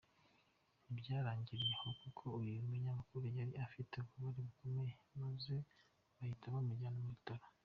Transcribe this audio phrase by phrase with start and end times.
[0.83, 5.55] Ntibyarangiriye aho, kuko uyu munyamakuru yari afite ububabare bukomeye, maze
[6.17, 7.45] bahita bamujyana mu Bitaro.